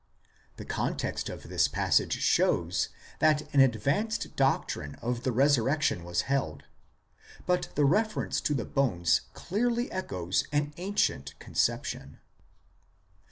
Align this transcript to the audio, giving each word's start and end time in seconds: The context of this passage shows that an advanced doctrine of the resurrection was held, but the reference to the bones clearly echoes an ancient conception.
The 0.55 0.65
context 0.65 1.29
of 1.29 1.43
this 1.47 1.67
passage 1.67 2.21
shows 2.23 2.89
that 3.19 3.53
an 3.53 3.59
advanced 3.59 4.35
doctrine 4.35 4.95
of 4.95 5.21
the 5.21 5.31
resurrection 5.31 6.03
was 6.03 6.21
held, 6.21 6.63
but 7.45 7.69
the 7.75 7.85
reference 7.85 8.41
to 8.41 8.55
the 8.55 8.65
bones 8.65 9.21
clearly 9.35 9.91
echoes 9.91 10.43
an 10.51 10.73
ancient 10.77 11.37
conception. 11.37 12.17